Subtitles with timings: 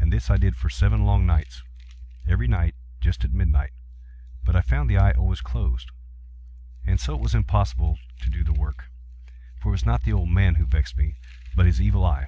[0.00, 4.98] And this I did for seven long nights—every night just at midnight—but I found the
[4.98, 5.92] eye always closed;
[6.84, 8.86] and so it was impossible to do the work;
[9.60, 11.18] for it was not the old man who vexed me,
[11.54, 12.26] but his Evil Eye.